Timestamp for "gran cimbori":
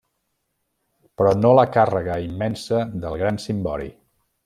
3.25-3.93